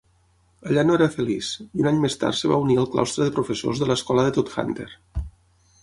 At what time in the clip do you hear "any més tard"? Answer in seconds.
1.91-2.39